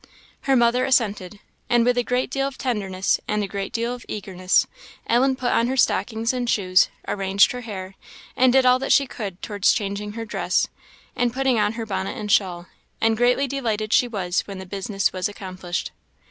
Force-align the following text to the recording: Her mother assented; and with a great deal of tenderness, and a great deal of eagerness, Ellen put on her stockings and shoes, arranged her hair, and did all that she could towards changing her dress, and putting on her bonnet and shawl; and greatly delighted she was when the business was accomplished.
Her 0.49 0.55
mother 0.55 0.83
assented; 0.83 1.39
and 1.69 1.85
with 1.85 1.95
a 1.95 2.01
great 2.03 2.31
deal 2.31 2.47
of 2.47 2.57
tenderness, 2.57 3.19
and 3.27 3.43
a 3.43 3.47
great 3.47 3.71
deal 3.71 3.93
of 3.93 4.03
eagerness, 4.07 4.65
Ellen 5.05 5.35
put 5.35 5.51
on 5.51 5.67
her 5.67 5.77
stockings 5.77 6.33
and 6.33 6.49
shoes, 6.49 6.89
arranged 7.07 7.51
her 7.51 7.61
hair, 7.61 7.93
and 8.35 8.51
did 8.51 8.65
all 8.65 8.79
that 8.79 8.91
she 8.91 9.05
could 9.05 9.39
towards 9.43 9.73
changing 9.73 10.13
her 10.13 10.25
dress, 10.25 10.65
and 11.15 11.31
putting 11.31 11.59
on 11.59 11.73
her 11.73 11.85
bonnet 11.85 12.17
and 12.17 12.31
shawl; 12.31 12.65
and 12.99 13.15
greatly 13.15 13.45
delighted 13.45 13.93
she 13.93 14.07
was 14.07 14.41
when 14.47 14.57
the 14.57 14.65
business 14.65 15.13
was 15.13 15.29
accomplished. 15.29 15.91